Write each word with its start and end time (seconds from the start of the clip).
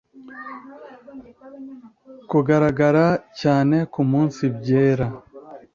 kugaragara 2.29 3.05
cyane 3.39 3.77
kumunsi 3.93 4.41
byera 4.57 5.07